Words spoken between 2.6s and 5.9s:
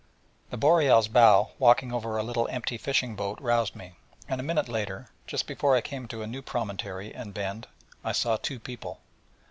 fishing boat roused me, and a minute later, just before I